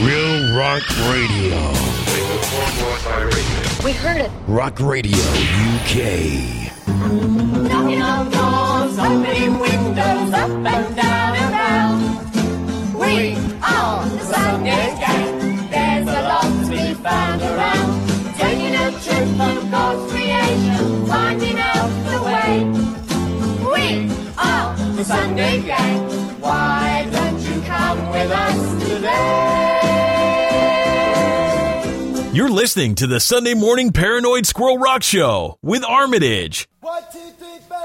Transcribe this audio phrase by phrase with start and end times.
[0.00, 1.58] Real Rock Radio.
[3.84, 4.30] We heard it.
[4.46, 5.18] Rock Radio
[5.74, 5.94] UK.
[7.66, 12.94] Knocking on doors, opening windows, up and down and round.
[12.94, 15.68] We are the Sunday Gang.
[15.68, 18.36] There's a lot to be found around.
[18.36, 22.52] Taking a trip on God's creation, finding out the way.
[23.72, 26.40] We are the Sunday Gang.
[26.40, 29.77] Why don't you come with us today?
[32.30, 36.68] You're listening to the Sunday Morning Paranoid Squirrel Rock Show with Armitage.
[36.82, 37.78] One, two, three, four.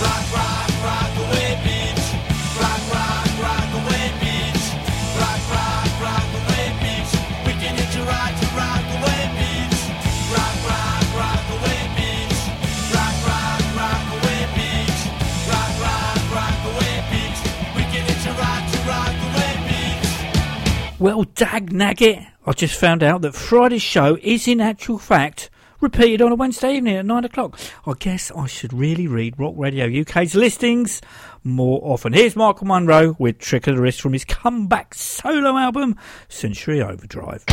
[0.00, 2.04] Rock, rock, rock away, bitch.
[2.56, 4.64] Rock, rock, rock away, bitch.
[5.20, 7.12] Rock, rock, rock away, bitch.
[7.44, 9.80] We can hit you right to rock away, bitch.
[10.32, 12.40] Rock, rock, rock away, bitch.
[12.96, 15.00] Rock, rock, rock away, bitch.
[15.52, 17.40] Rock, rock, rock away, bitch.
[17.76, 20.08] We can hit you right to rock away, bitch.
[20.98, 25.48] Well, dag nagget, I just found out that Friday's show is in actual fact
[25.80, 27.58] repeated on a Wednesday evening at 9 o'clock.
[27.86, 31.00] I guess I should really read Rock Radio UK's listings
[31.42, 32.12] more often.
[32.12, 35.96] Here's Michael Monroe with Trick of the Wrist from his comeback solo album,
[36.28, 37.44] Century Overdrive.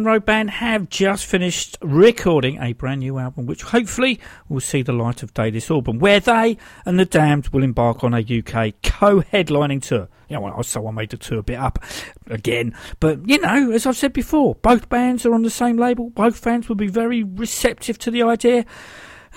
[0.00, 4.18] Monroe Band have just finished recording a brand new album, which hopefully
[4.48, 6.56] will see the light of day this autumn, where they
[6.86, 10.08] and the Damned will embark on a UK co-headlining tour.
[10.30, 11.84] You know, so I made the tour a bit up
[12.28, 16.08] again, but you know, as I've said before, both bands are on the same label.
[16.08, 18.64] Both fans will be very receptive to the idea.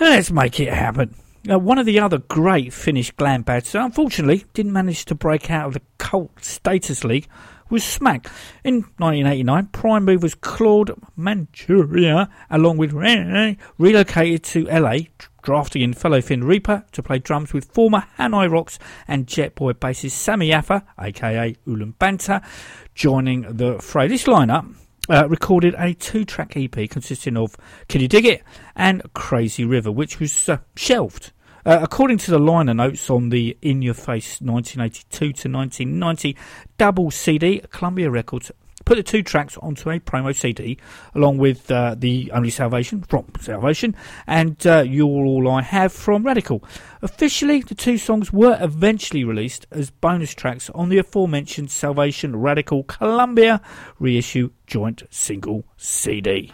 [0.00, 1.14] Let's make it happen.
[1.44, 5.66] Now, one of the other great Finnish glam bands unfortunately didn't manage to break out
[5.66, 7.28] of the cult status league
[7.74, 8.30] was Smack.
[8.62, 14.98] In 1989, Prime Movers Claude Manchuria, along with Ray, relocated to LA,
[15.42, 18.78] drafting in fellow Finn Reaper to play drums with former Hanoi Rocks
[19.08, 22.42] and Jetboy bassist Sami Yaffa, aka Ulan Banta,
[22.94, 24.06] joining the fray.
[24.06, 24.72] This lineup
[25.10, 27.56] uh, recorded a two-track EP consisting of
[27.88, 28.44] Can You Dig It
[28.76, 31.32] and Crazy River, which was uh, shelved.
[31.66, 36.36] Uh, according to the liner notes on the In Your Face 1982 to 1990
[36.76, 38.52] double CD, Columbia Records
[38.84, 40.76] put the two tracks onto a promo CD
[41.14, 43.96] along with uh, the Only Salvation from Salvation
[44.26, 46.62] and uh, You're All I Have from Radical.
[47.00, 52.82] Officially, the two songs were eventually released as bonus tracks on the aforementioned Salvation Radical
[52.82, 53.62] Columbia
[53.98, 56.52] reissue joint single CD.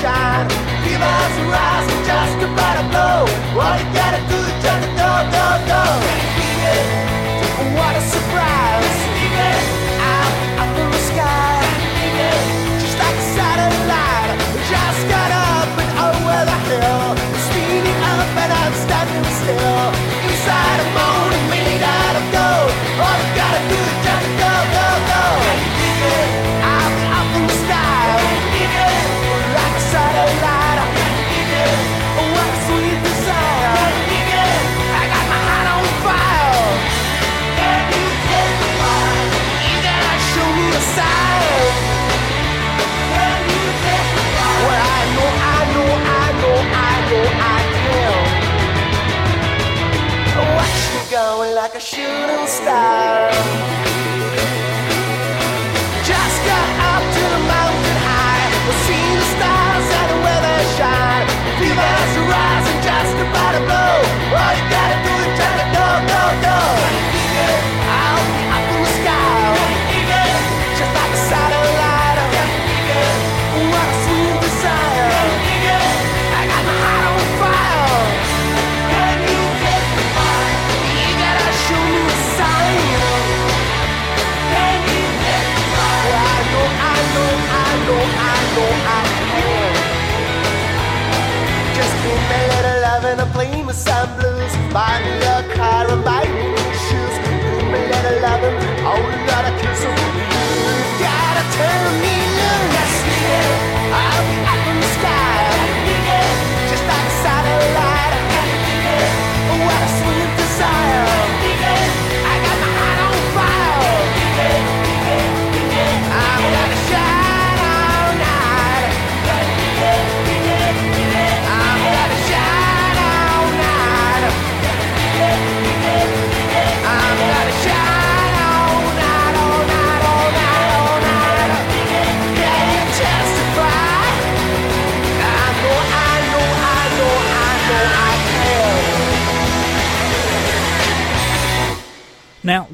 [0.00, 0.48] sunshine.
[0.84, 3.60] Give us a rise, just about a blow.
[3.60, 4.99] All you gotta do is turn the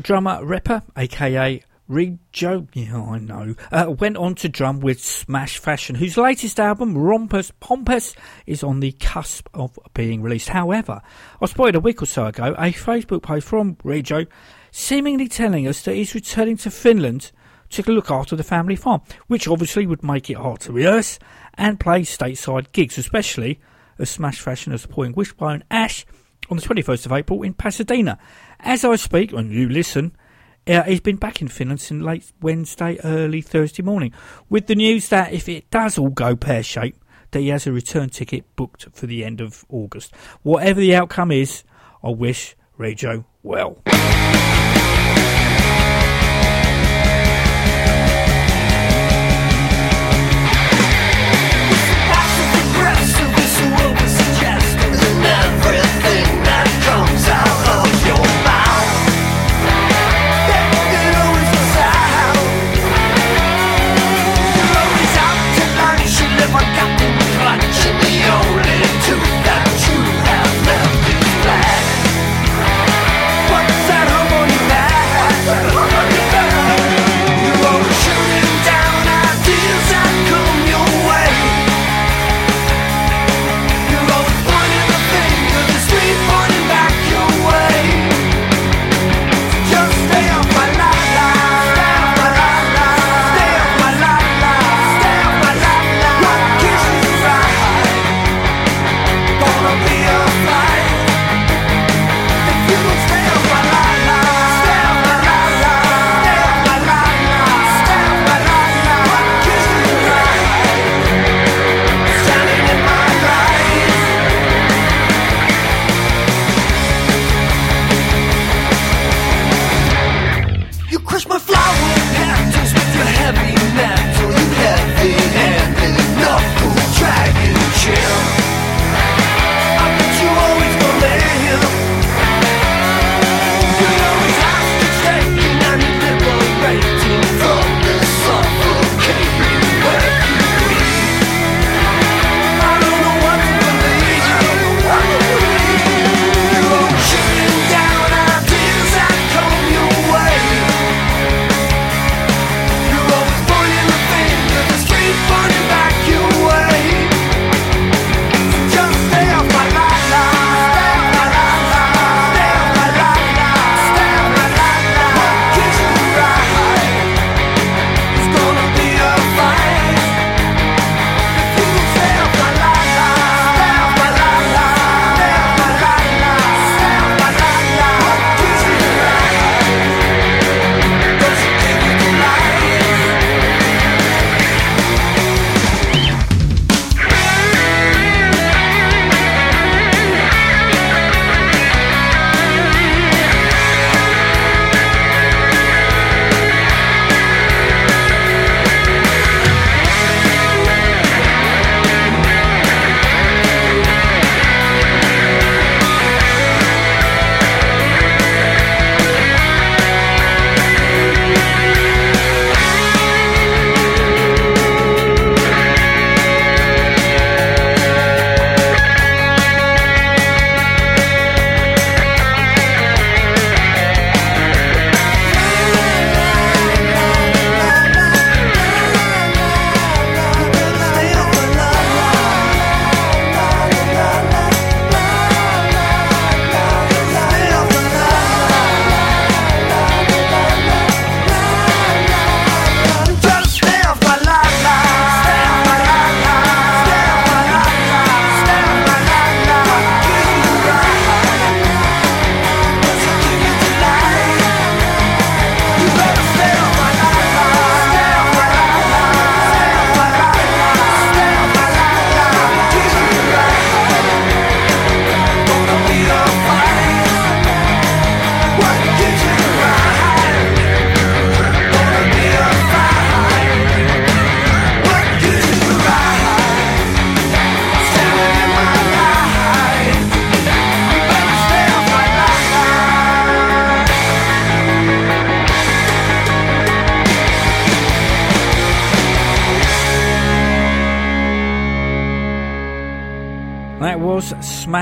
[0.06, 5.58] drummer Ripper, aka Reed Joe, yeah, I know, uh, went on to drum with Smash
[5.58, 8.14] Fashion, whose latest album, Rompus Pompous,
[8.46, 10.50] is on the cusp of being released.
[10.50, 11.02] However,
[11.42, 14.26] I spotted a week or so ago a Facebook post from Reed Joe
[14.70, 17.32] seemingly telling us that he's returning to Finland
[17.70, 21.18] to look after the family farm, which obviously would make it hard to rehearse
[21.54, 23.58] and play stateside gigs, especially
[23.98, 26.06] as Smash Fashion are supporting Wishbone Ash
[26.48, 28.18] on the 21st of April in Pasadena.
[28.60, 30.16] As I speak, and you listen,
[30.66, 34.12] uh, he's been back in Finland since late Wednesday, early Thursday morning,
[34.48, 37.00] with the news that if it does all go pear shaped,
[37.30, 40.14] that he has a return ticket booked for the end of August.
[40.42, 41.64] Whatever the outcome is,
[42.02, 43.82] I wish Rejo well.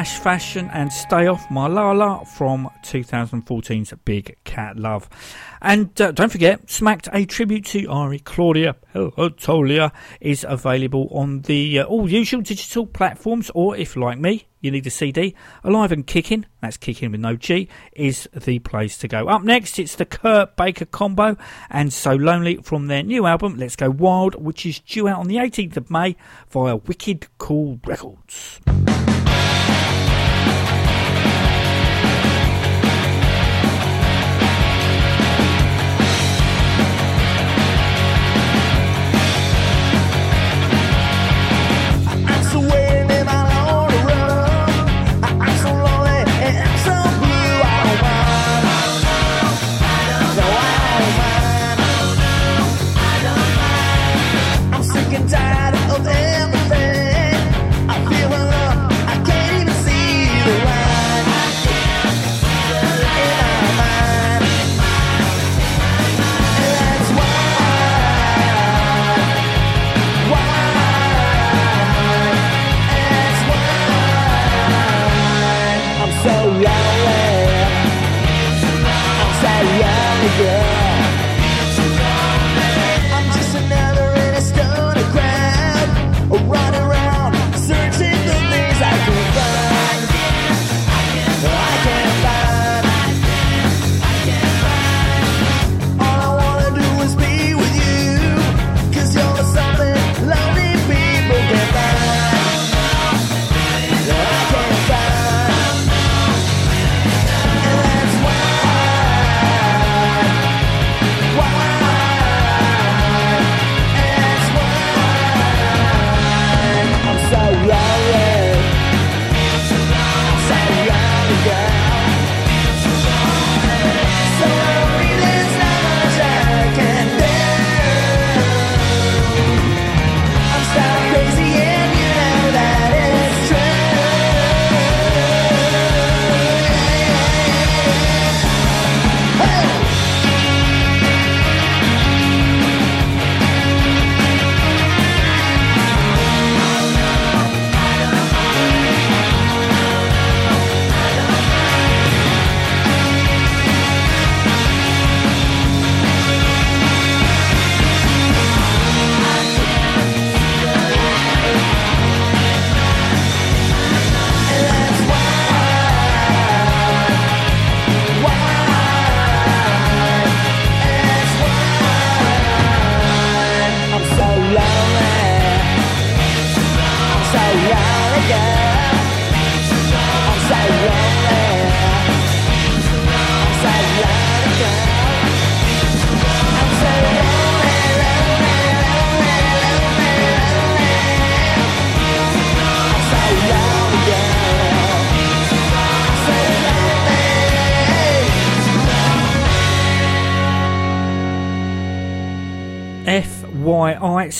[0.04, 5.08] Smash Fashion and Stay Off My Lala from 2014's Big Cat Love.
[5.62, 11.78] And uh, don't forget, Smacked, a tribute to Ari Claudia Tolia, is available on the
[11.78, 16.06] uh, all usual digital platforms, or if, like me, you need a CD, Alive and
[16.06, 19.28] Kicking, that's Kicking with no G, is the place to go.
[19.28, 21.38] Up next, it's the Kurt Baker combo
[21.70, 25.28] and So Lonely from their new album, Let's Go Wild, which is due out on
[25.28, 26.14] the 18th of May
[26.50, 28.60] via Wicked Cool Records.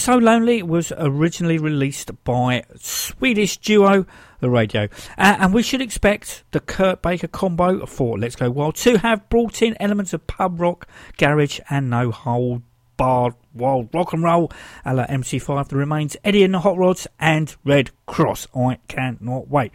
[0.04, 4.04] So Lonely was originally released by Swedish duo
[4.40, 4.82] The Radio.
[5.16, 9.26] Uh, and we should expect the Kurt Baker combo for Let's Go Wild to have
[9.30, 12.60] brought in elements of pub rock, garage, and no hold
[12.98, 14.52] barred wild rock and roll
[14.84, 18.48] a la MC5 The Remains, Eddie and the Hot Rods, and Red Cross.
[18.54, 19.72] I cannot wait.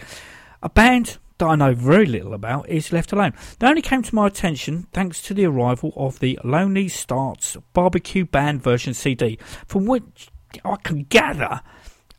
[0.61, 3.33] A band that I know very little about is Left Alone.
[3.57, 8.25] They only came to my attention thanks to the arrival of the Lonely Starts Barbecue
[8.25, 10.29] Band version CD, from which
[10.63, 11.61] I can gather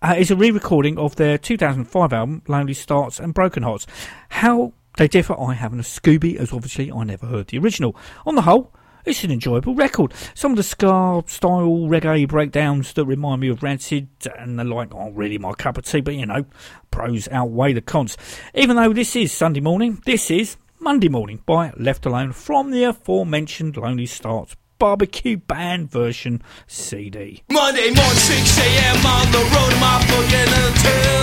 [0.02, 3.86] uh, is a re-recording of their 2005 album Lonely Starts and Broken Hearts.
[4.30, 7.94] How they differ, I haven't a Scooby, as obviously I never heard the original.
[8.24, 8.72] On the whole,
[9.04, 10.12] it's an enjoyable record.
[10.35, 14.95] Some of the ska style reggae breakdowns that remind me of Rancid and the like
[14.95, 16.45] aren't really my cup of tea, but you know,
[16.90, 18.16] pros outweigh the cons.
[18.54, 22.85] Even though this is Sunday morning, this is Monday morning by Left Alone from the
[22.85, 27.42] aforementioned Lonely Starts Barbecue Band version CD.
[27.50, 29.07] Monday morning, 6 a.m.
[29.07, 31.21] on the road, my booking until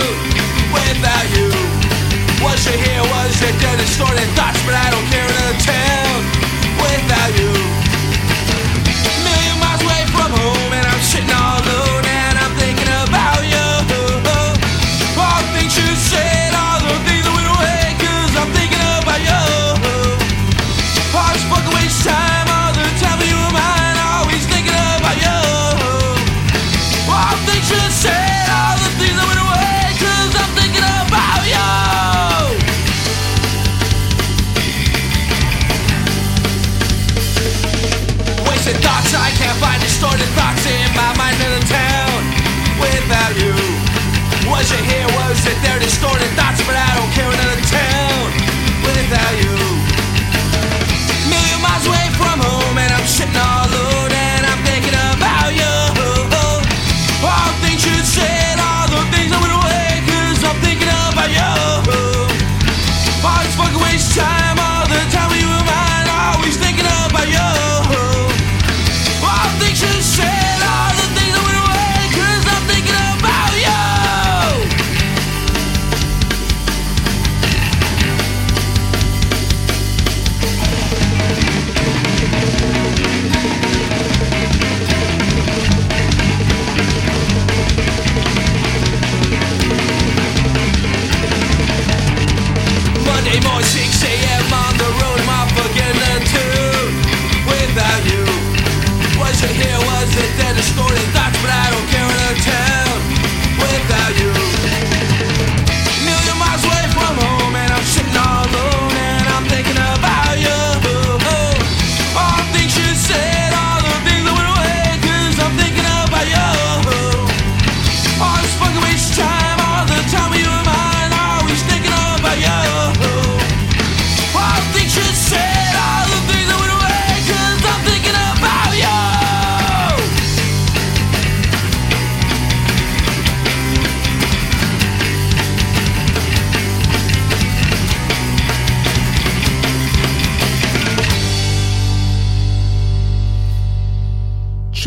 [0.72, 1.50] without you.
[2.42, 3.02] Was you here?
[3.02, 3.78] Was you dead?
[3.78, 6.17] Distorted thoughts, but I don't care until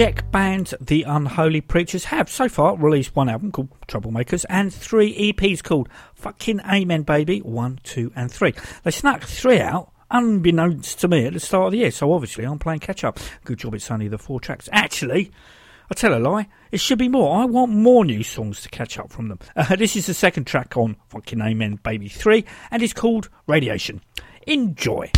[0.01, 5.31] Czech band The Unholy Preachers have so far released one album called Troublemakers and three
[5.31, 8.51] EPs called Fucking Amen Baby 1, 2 and 3.
[8.81, 12.45] They snuck three out unbeknownst to me at the start of the year, so obviously
[12.45, 13.19] I'm playing catch up.
[13.43, 14.67] Good job it's only the four tracks.
[14.71, 15.29] Actually,
[15.91, 17.39] I tell a lie, it should be more.
[17.39, 19.37] I want more new songs to catch up from them.
[19.55, 24.01] Uh, this is the second track on Fucking Amen Baby 3 and it's called Radiation.
[24.47, 25.11] Enjoy.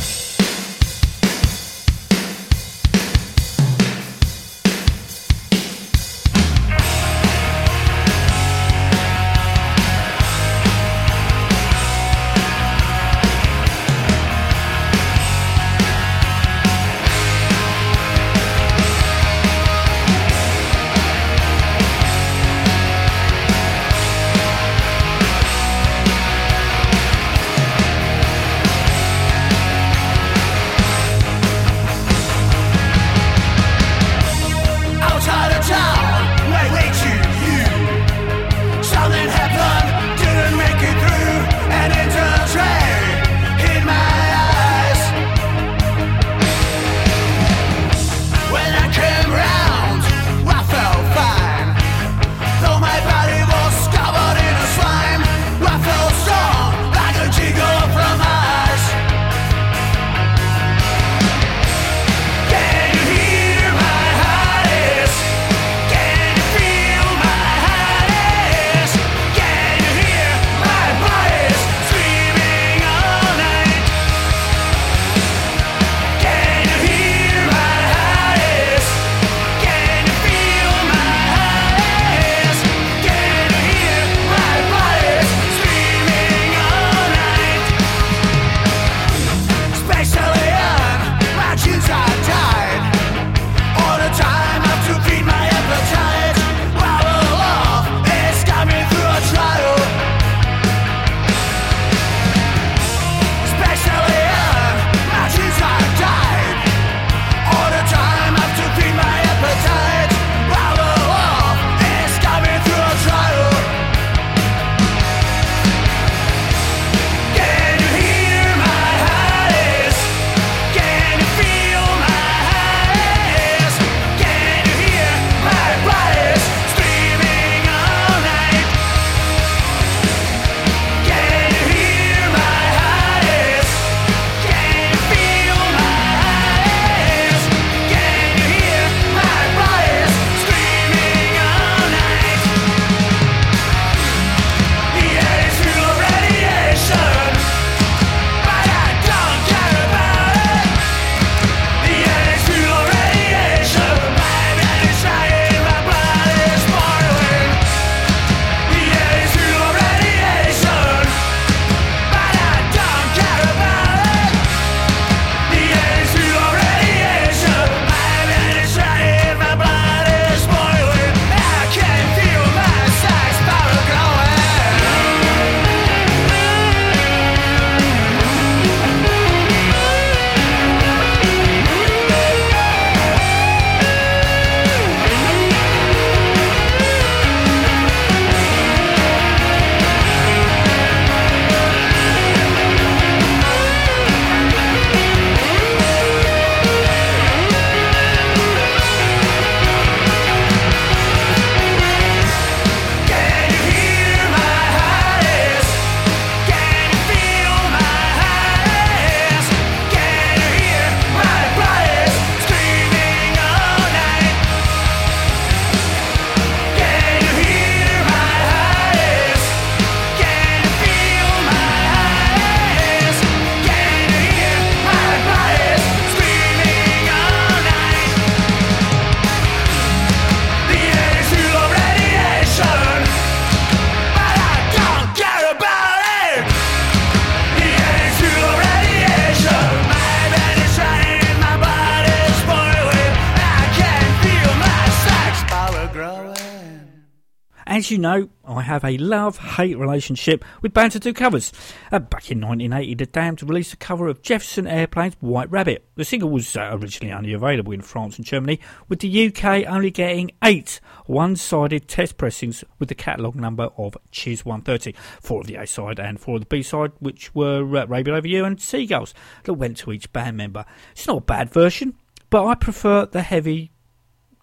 [247.93, 251.53] You know, I have a love hate relationship with bands that do covers.
[251.91, 255.85] Uh, back in 1980, The Damned released a cover of Jefferson Airplane's White Rabbit.
[255.93, 259.91] The single was uh, originally only available in France and Germany, with the UK only
[259.91, 264.97] getting eight one sided test pressings with the catalogue number of Chiz 130.
[265.21, 268.27] Four of the A side and four of the B side, which were uh, Over
[268.27, 270.65] You and Seagulls, that went to each band member.
[270.93, 271.93] It's not a bad version,
[272.31, 273.71] but I prefer the heavy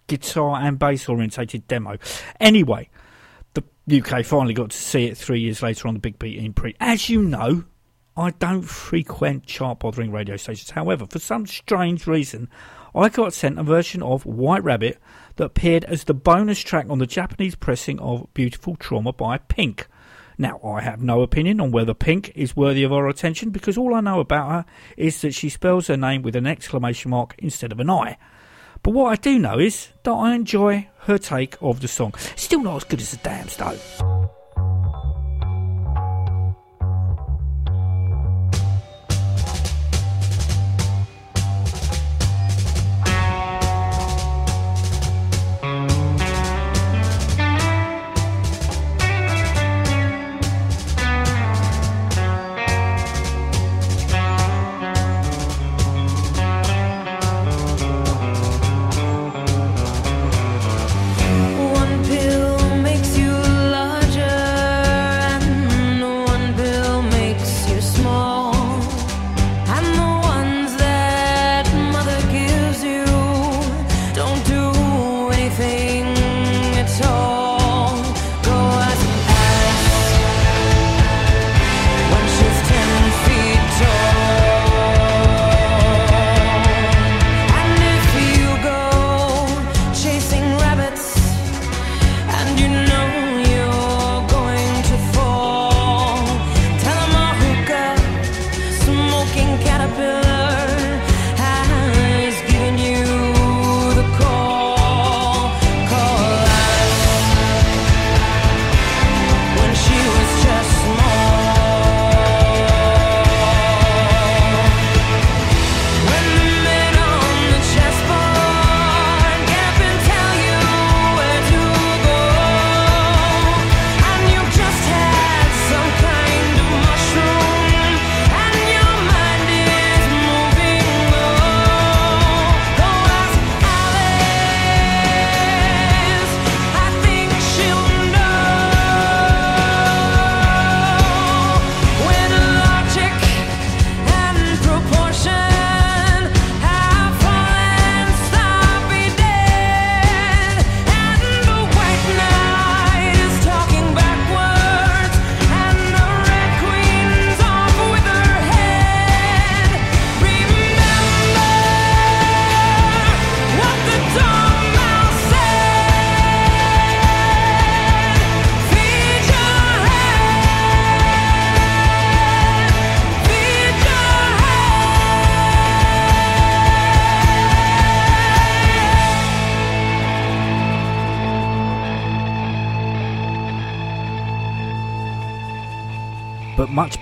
[0.07, 1.97] guitar and bass orientated demo.
[2.39, 2.89] Anyway,
[3.91, 6.77] UK finally got to see it three years later on the Big Beat imprint.
[6.79, 7.65] As you know,
[8.15, 10.71] I don't frequent chart bothering radio stations.
[10.71, 12.49] However, for some strange reason,
[12.93, 14.97] I got sent a version of White Rabbit
[15.35, 19.87] that appeared as the bonus track on the Japanese pressing of Beautiful Trauma by Pink.
[20.37, 23.93] Now, I have no opinion on whether Pink is worthy of our attention because all
[23.93, 24.65] I know about her
[24.97, 28.17] is that she spells her name with an exclamation mark instead of an I.
[28.83, 32.13] But what I do know is that I enjoy her take of the song.
[32.35, 34.31] Still not as good as the Dams, though.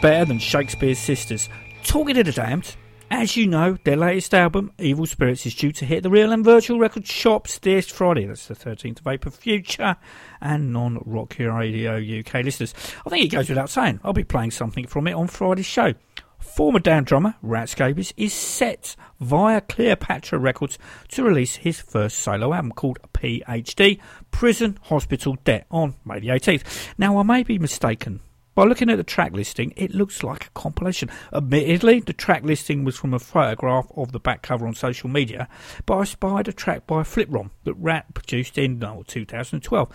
[0.02, 1.50] Better than Shakespeare's Sisters.
[1.84, 2.78] Talking to the Damned,
[3.12, 6.46] as you know, their latest album, Evil Spirits, is due to hit the real and
[6.46, 8.26] virtual record shops this Friday.
[8.26, 9.34] That's the 13th of April.
[9.34, 9.98] Future
[10.40, 12.74] and non Rock Radio UK listeners.
[13.06, 15.94] I think it goes without saying, I'll be playing something from it on Friday's show.
[16.38, 22.54] Former Damned drummer Rat Scabies is set via Cleopatra Records to release his first solo
[22.54, 24.00] album called PhD
[24.32, 26.94] Prison Hospital Debt on May the 18th.
[26.98, 28.22] Now, I may be mistaken.
[28.60, 31.10] By looking at the track listing, it looks like a compilation.
[31.32, 35.48] Admittedly, the track listing was from a photograph of the back cover on social media,
[35.86, 39.90] but I spied a track by Fliprom that Rat produced in oh, 2012.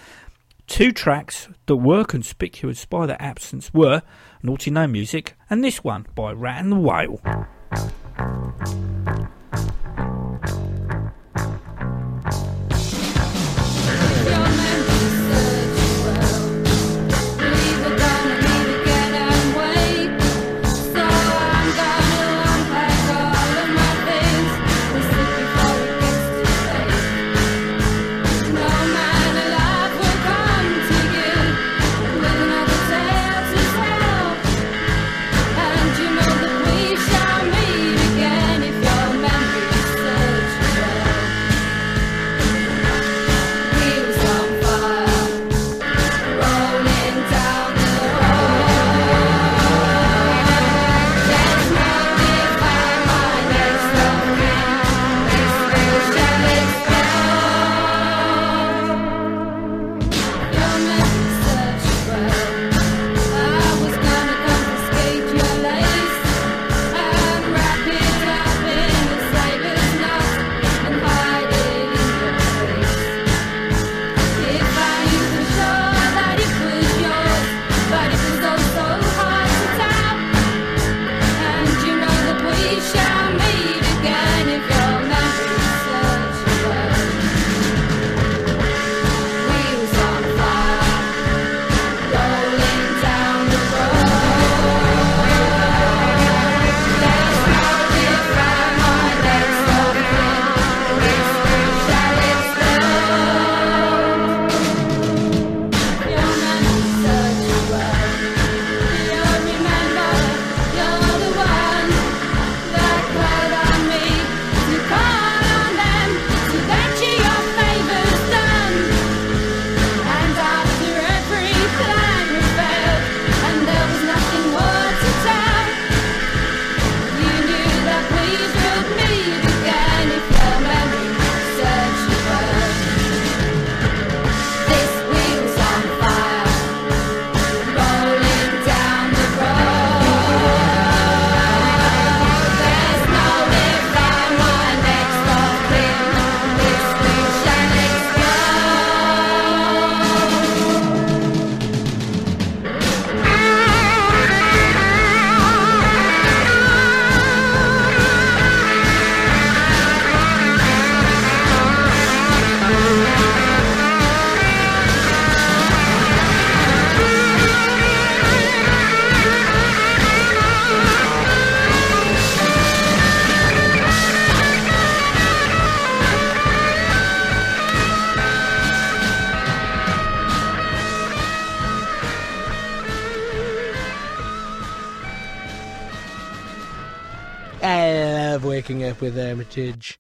[0.67, 4.01] Two tracks that were conspicuous by their absence were
[4.43, 7.21] Naughty No Music and this one by Rat and the Whale.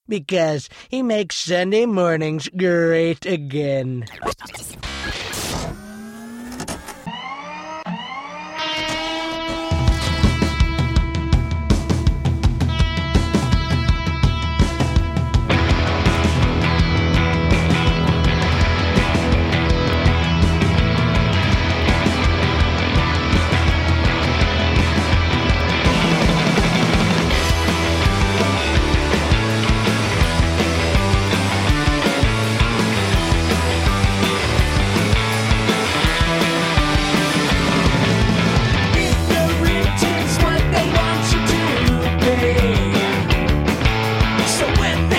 [0.08, 4.04] Because he makes Sunday mornings great again.
[44.84, 45.13] Straight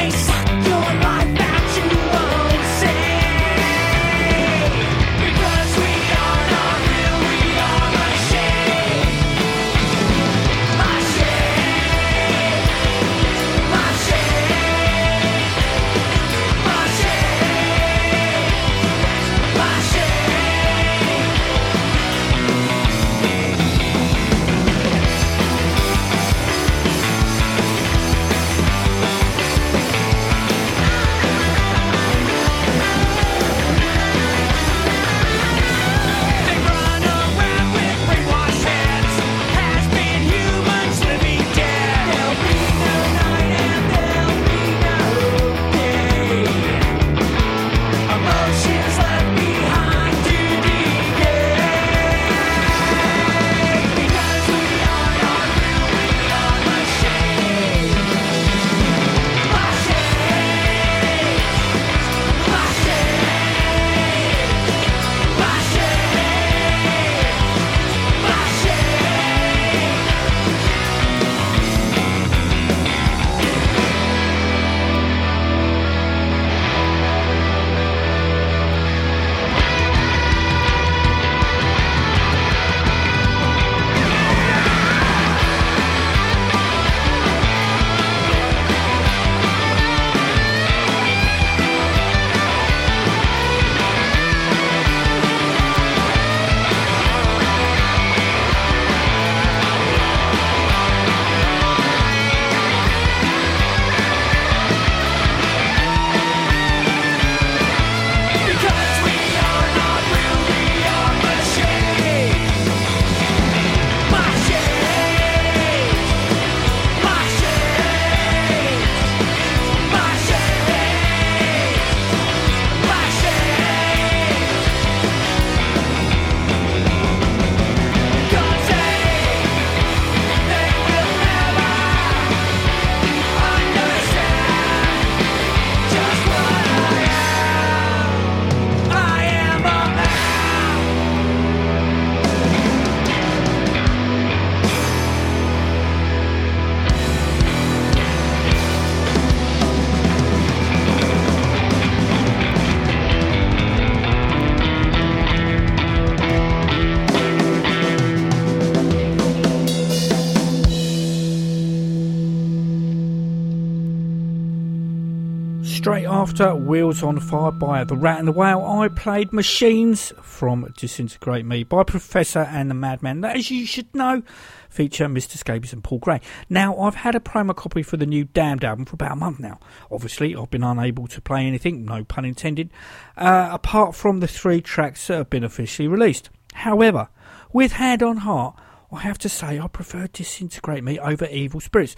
[166.36, 171.46] after Wheels on Fire by The Rat and the Whale, I played Machines from Disintegrate
[171.46, 173.22] Me by Professor and the Madman.
[173.22, 174.22] That, as you should know,
[174.70, 175.38] feature Mr.
[175.38, 176.20] Scabies and Paul Gray.
[176.50, 179.40] Now, I've had a promo copy for the new Damned album for about a month
[179.40, 179.62] now.
[179.90, 182.70] Obviously, I've been unable to play anything, no pun intended,
[183.16, 186.30] uh, apart from the three tracks that have been officially released.
[186.54, 187.08] However,
[187.54, 188.56] with Hand on Heart,
[188.92, 191.96] I have to say I prefer Disintegrate Me over Evil Spirits.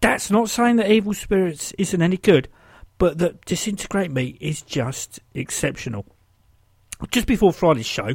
[0.00, 2.48] That's not saying that Evil Spirits isn't any good,
[2.98, 6.06] but that Disintegrate Me is just exceptional.
[7.10, 8.14] Just before Friday's show,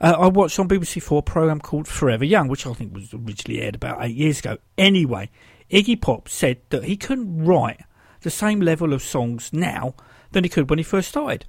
[0.00, 3.12] uh, I watched on BBC Four a program called Forever Young, which I think was
[3.14, 4.58] originally aired about eight years ago.
[4.76, 5.30] Anyway,
[5.70, 7.82] Iggy Pop said that he couldn't write
[8.22, 9.94] the same level of songs now
[10.32, 11.44] than he could when he first started.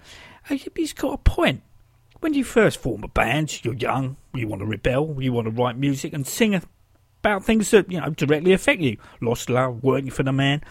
[0.50, 1.64] Uh, He's got a point.
[2.20, 5.52] When you first form a band, you're young, you want to rebel, you want to
[5.52, 6.62] write music and sing
[7.24, 8.98] about things that you know directly affect you.
[9.22, 10.62] Lost love, working for the man.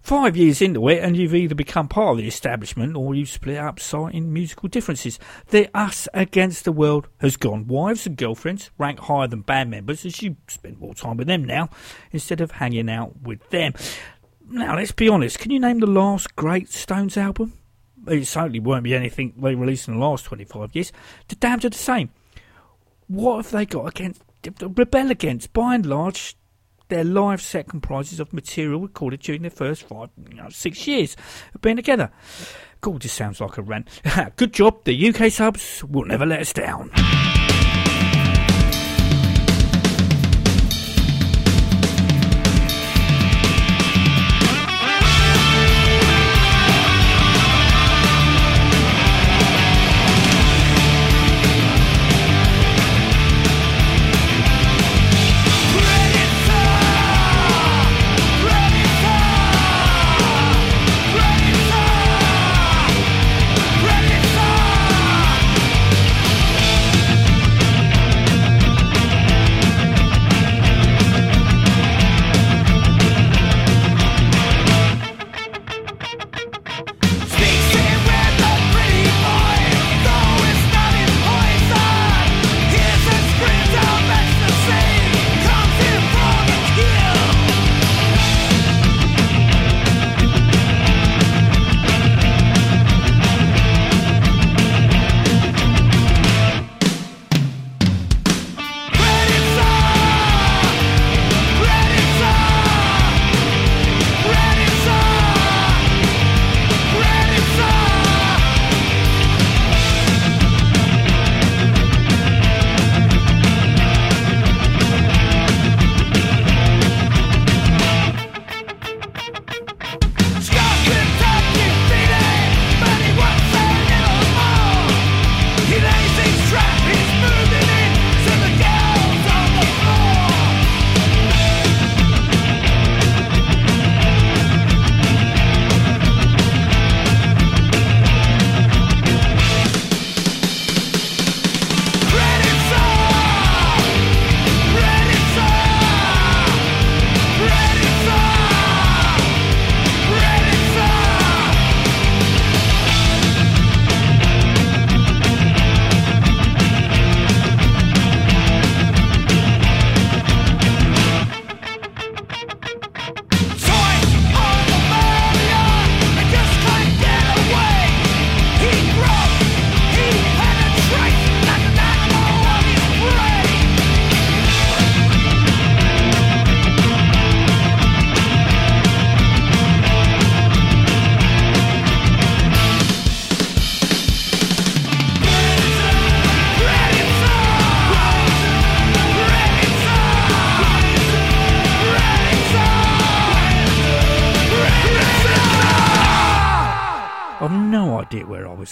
[0.00, 3.58] Five years into it, and you've either become part of the establishment or you've split
[3.58, 5.18] up, citing musical differences.
[5.48, 7.66] The us against the world has gone.
[7.66, 11.44] Wives and girlfriends rank higher than band members as you spend more time with them
[11.44, 11.68] now
[12.12, 13.74] instead of hanging out with them.
[14.48, 15.38] Now, let's be honest.
[15.38, 17.52] Can you name the last great Stones album?
[18.08, 20.92] It certainly won't be anything they released in the last 25 years.
[21.28, 22.10] The Damned are the same.
[23.06, 24.22] What have they got against,
[24.60, 25.52] rebel against?
[25.52, 26.36] By and large,
[26.90, 31.16] their live set comprises of material recorded during their first five, you know, six years
[31.54, 32.10] of being together.
[32.80, 33.88] God, this sounds like a rant.
[34.36, 36.90] Good job, the UK subs will never let us down.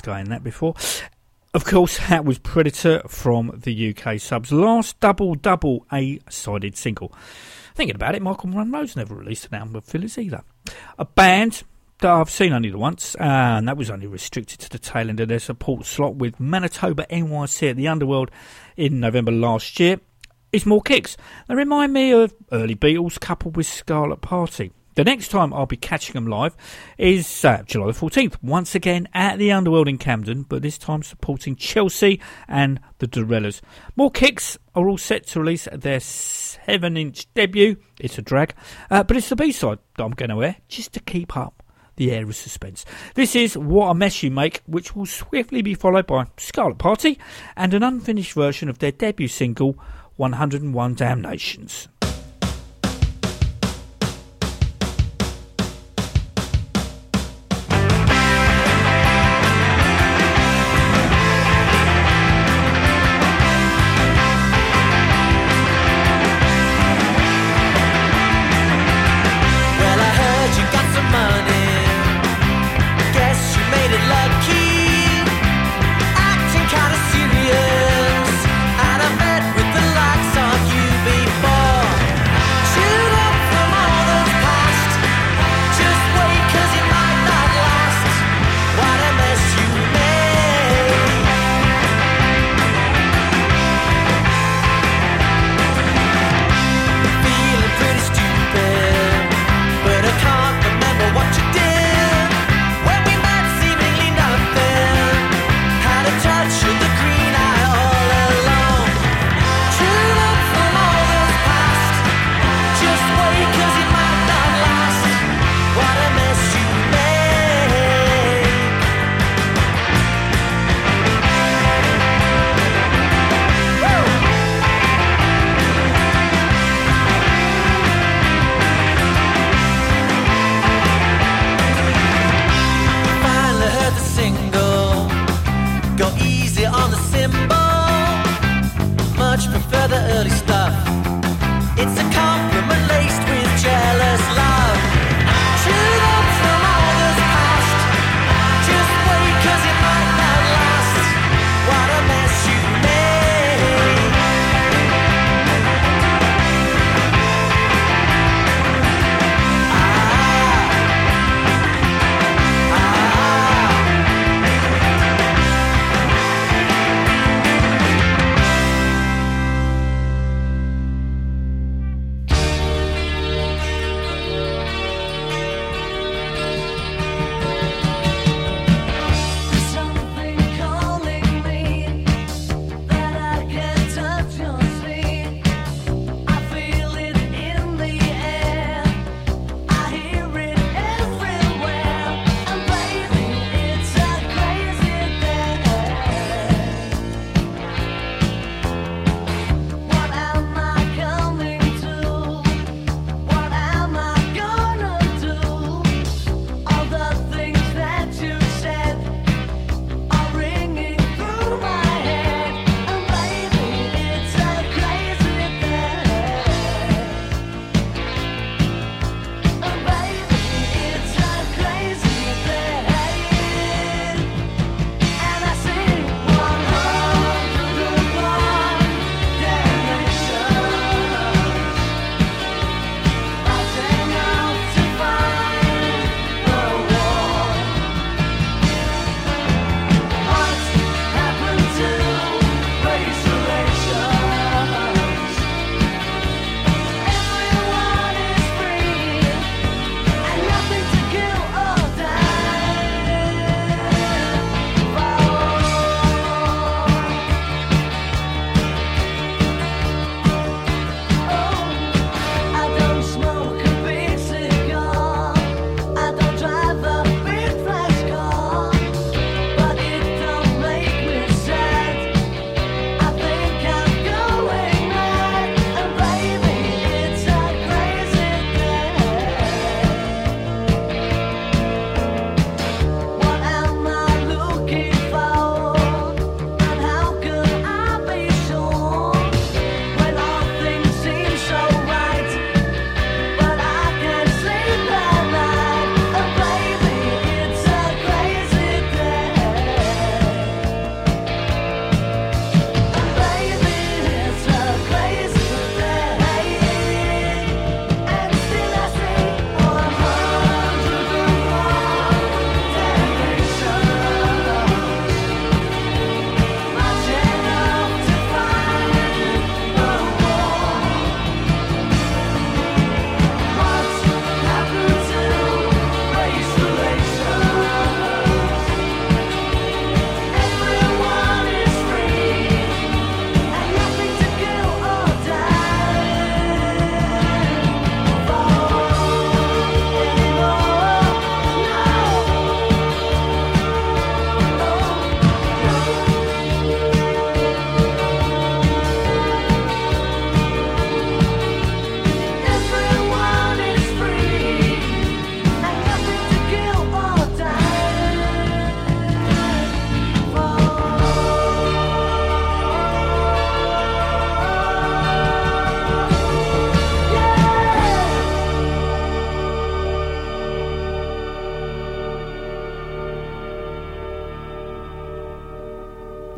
[0.00, 0.74] Going that before.
[1.54, 4.52] Of course, that was Predator from the UK subs.
[4.52, 7.12] Last double double A sided single.
[7.74, 10.42] Thinking about it, Michael Monroe's never released an album of fillers either.
[10.98, 11.62] A band
[12.00, 15.20] that I've seen only once, uh, and that was only restricted to the tail end
[15.20, 18.30] of their support slot with Manitoba NYC at the Underworld
[18.76, 20.00] in November last year.
[20.50, 21.16] Is more kicks.
[21.46, 24.72] They remind me of early Beatles coupled with Scarlet Party.
[24.98, 26.56] The next time I'll be catching them live
[26.98, 31.04] is uh, July the 14th, once again at the Underworld in Camden, but this time
[31.04, 33.60] supporting Chelsea and the Dorellas.
[33.94, 37.76] More Kicks are all set to release their 7 inch debut.
[38.00, 38.54] It's a drag,
[38.90, 41.62] uh, but it's the B side that I'm going to wear just to keep up
[41.94, 42.84] the air of suspense.
[43.14, 47.20] This is What a Mess You Make, which will swiftly be followed by Scarlet Party
[47.56, 49.78] and an unfinished version of their debut single,
[50.16, 51.86] 101 Damnations.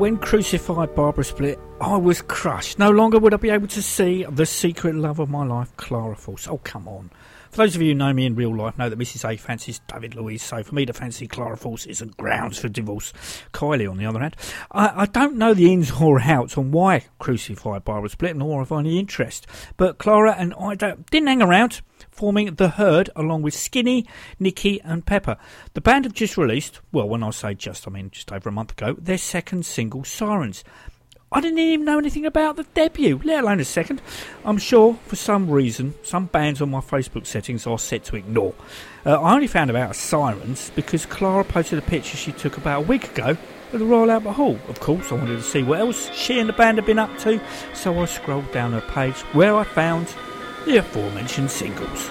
[0.00, 2.78] When crucified Barbara split, I was crushed.
[2.78, 6.16] No longer would I be able to see the secret love of my life, Klara
[6.16, 6.48] Force.
[6.48, 7.10] Oh, come on.
[7.50, 9.28] For those of you who know me in real life, know that Mrs.
[9.28, 13.12] A fancies David Luiz, so for me to fancy Klara Force isn't grounds for divorce.
[13.52, 14.36] Kylie, on the other hand,
[14.72, 18.72] I, I don't know the ins or outs on why Crucified Barbara split, nor have
[18.72, 19.46] I any interest.
[19.76, 21.82] But Klara and I didn't hang around,
[22.20, 24.06] forming The Heard along with Skinny,
[24.38, 25.38] Nikki, and Pepper.
[25.72, 28.52] The band have just released, well, when I say just, I mean just over a
[28.52, 30.62] month ago, their second single, Sirens.
[31.32, 34.02] I didn't even know anything about the debut, let alone a second.
[34.44, 38.52] I'm sure, for some reason, some bands on my Facebook settings are set to ignore.
[39.06, 42.86] Uh, I only found about Sirens because Klara posted a picture she took about a
[42.86, 43.34] week ago
[43.72, 44.58] at the Royal Albert Hall.
[44.68, 47.16] Of course, I wanted to see what else she and the band had been up
[47.20, 47.40] to,
[47.72, 50.14] so I scrolled down her page where I found
[50.64, 52.10] the aforementioned singles.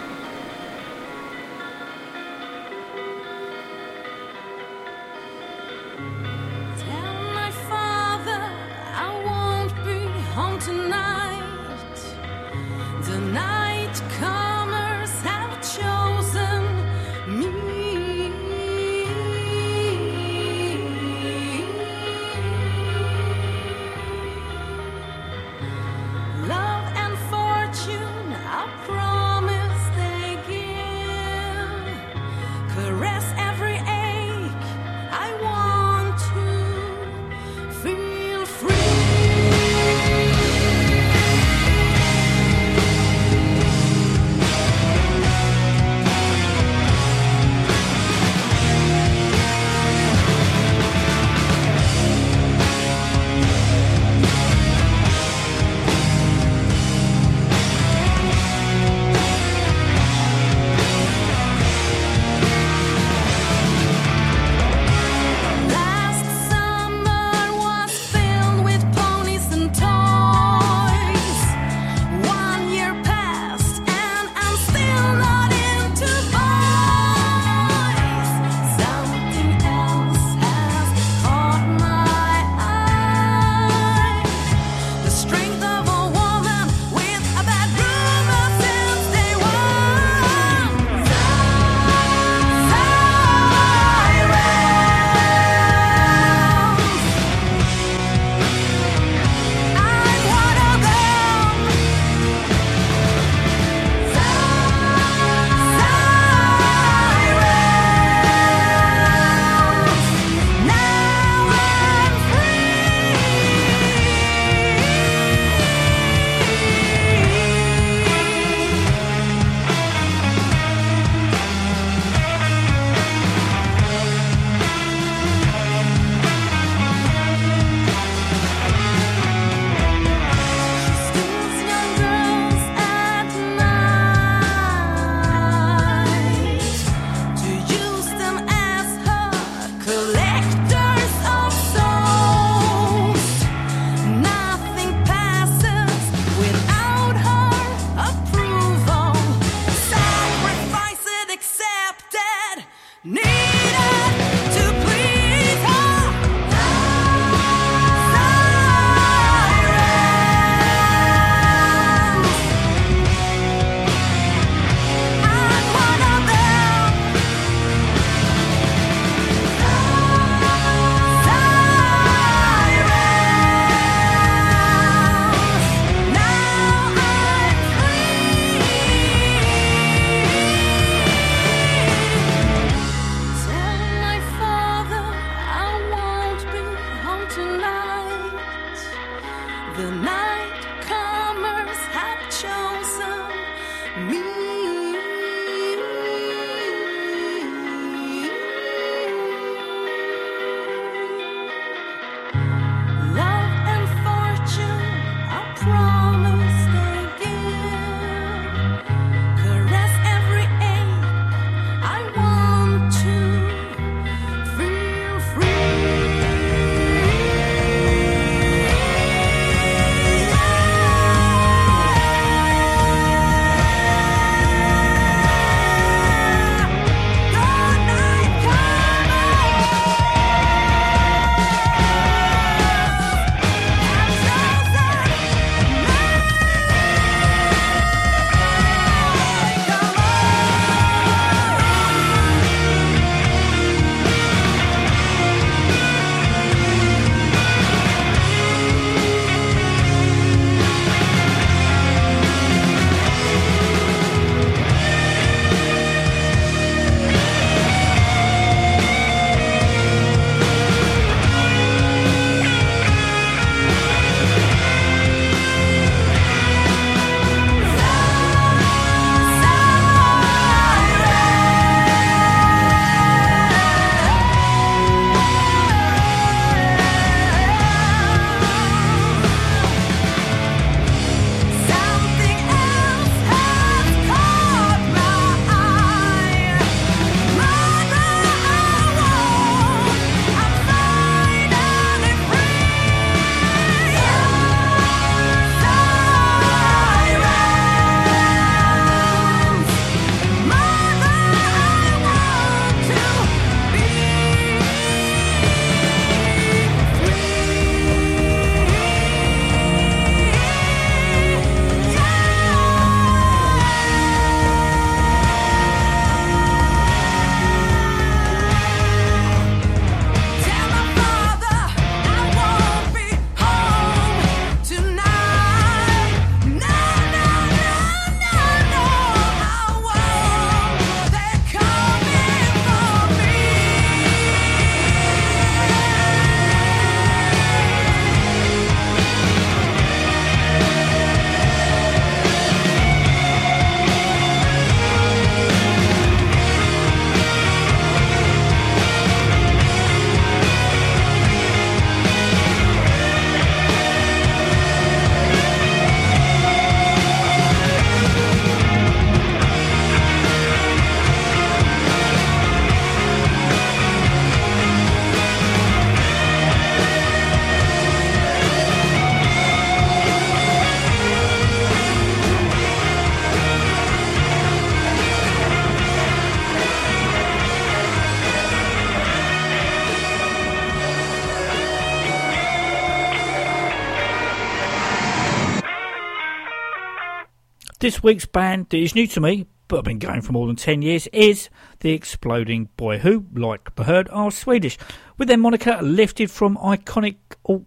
[387.80, 390.57] This week's band that is new to me, but I've been going for more than
[390.57, 391.49] 10 years, is
[391.80, 394.77] The Exploding Boy, who, like the Heard, are Swedish,
[395.17, 397.15] with their moniker lifted from iconic
[397.45, 397.63] alt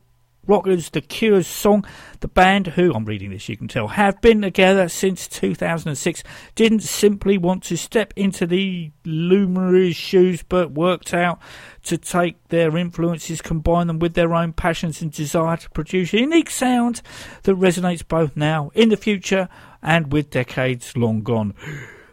[0.47, 1.87] rockers The Cure's song.
[2.21, 6.23] The band, who, I'm reading this, you can tell, have been together since 2006,
[6.57, 11.39] didn't simply want to step into the luminaries' shoes, but worked out
[11.85, 16.19] to take their influences, combine them with their own passions and desire to produce a
[16.21, 17.01] unique sound
[17.45, 19.49] that resonates both now, in the future,
[19.83, 21.55] and with decades long gone.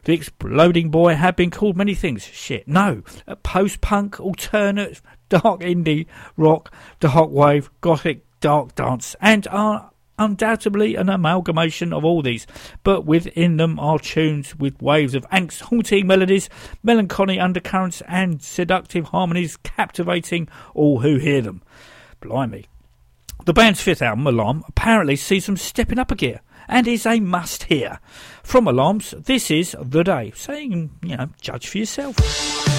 [0.04, 2.24] The Exploding Boy have been called many things.
[2.24, 3.04] Shit, no.
[3.44, 11.10] Post punk, alternate, dark indie, rock, dark wave, gothic, dark dance, and are undoubtedly an
[11.10, 12.48] amalgamation of all these.
[12.84, 16.50] But within them are tunes with waves of angst, haunting melodies,
[16.84, 21.62] melancholy undercurrents, and seductive harmonies, captivating all who hear them.
[22.22, 22.66] Blimey.
[23.46, 27.20] The band's fifth album, Alarm, apparently sees them stepping up a gear and is a
[27.20, 28.00] must hear.
[28.44, 32.79] From Alarms, this is The Day, saying, you know, judge for yourself.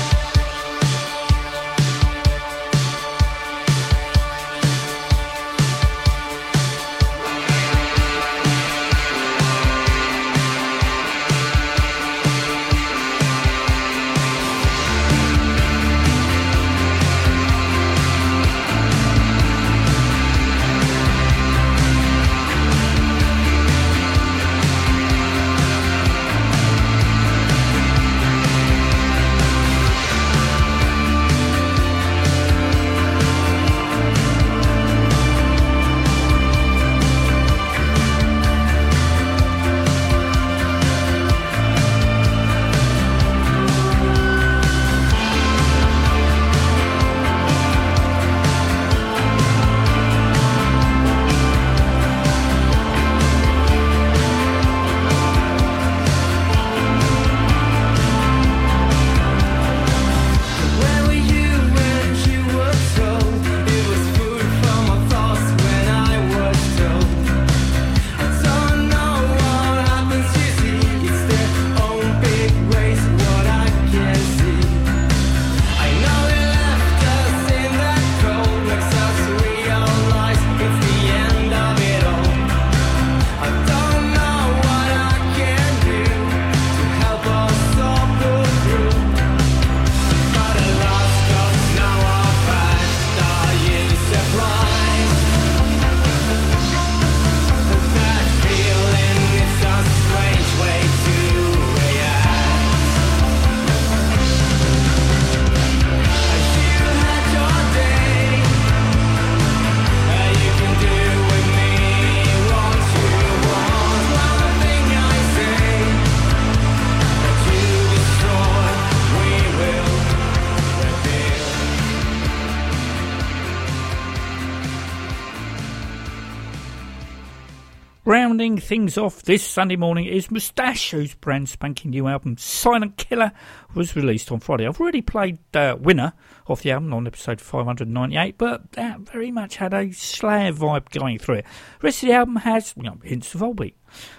[128.70, 133.32] Things off this Sunday morning is Mustasch, whose brand spanking new album Silent Killer
[133.74, 134.64] was released on Friday.
[134.64, 136.12] I've already played uh, Winner
[136.46, 141.18] off the album on episode 598, but that very much had a Slayer vibe going
[141.18, 141.46] through it.
[141.80, 143.74] The rest of the album has you know, hints of Volbeat.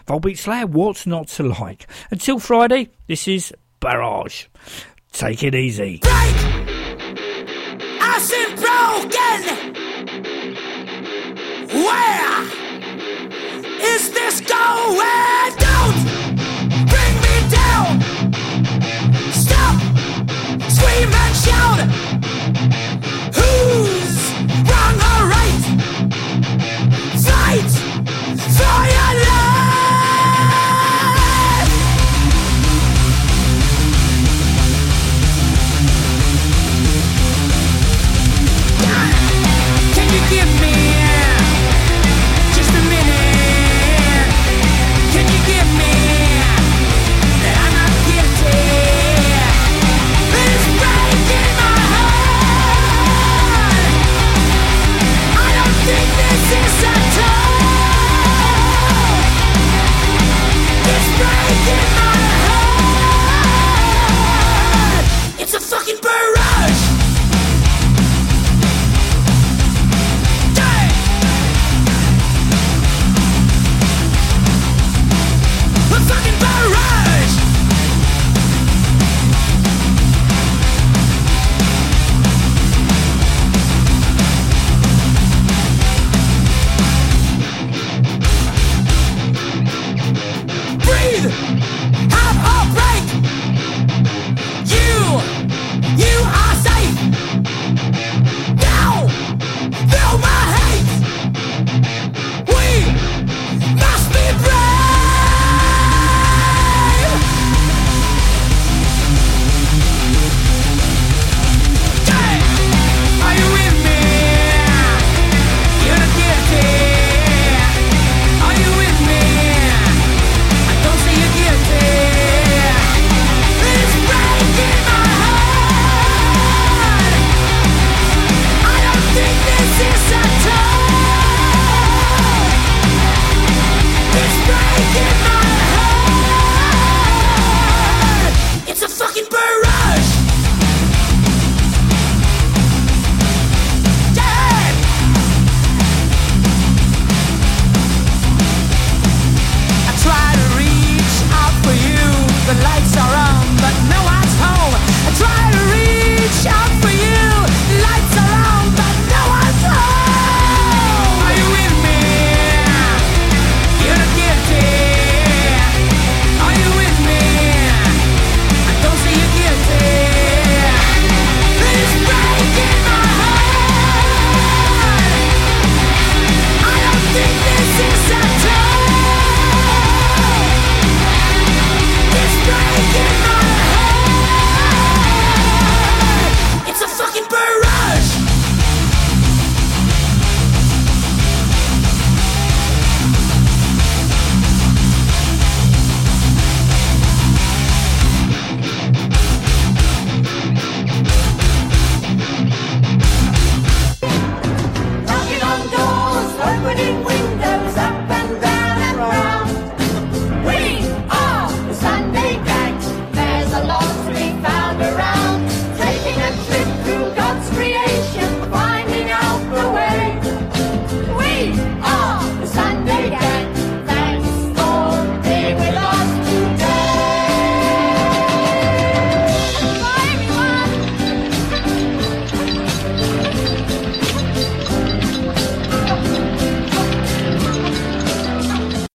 [0.06, 1.88] Volbeat Slayer, what's not to like?
[2.10, 4.48] Until Friday, this is Barrage.
[5.14, 6.02] Take it easy.
[8.02, 8.58] I said
[11.70, 11.86] broken.
[11.86, 12.61] Where?